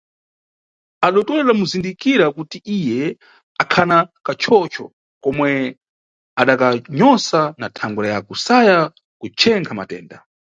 Adotolo 1.07 1.39
adamuzindikira 1.41 2.25
kuti 2.37 2.57
iye 2.75 3.01
akhana 3.63 3.97
kachocho 4.25 4.85
komwe 5.23 5.49
adakanyosa 6.41 7.41
na 7.59 7.67
thangwe 7.77 8.03
ya 8.13 8.19
kusaya 8.27 8.77
kuchekha 9.21 9.71
matenda. 9.79 10.17